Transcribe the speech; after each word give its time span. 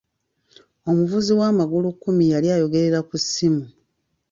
Omuvuzi 0.89 1.31
wa 1.39 1.49
magulu 1.57 1.87
kkumi 1.93 2.23
yali 2.33 2.47
ayogerera 2.55 2.99
ku 3.09 3.15
ssimu. 3.23 3.63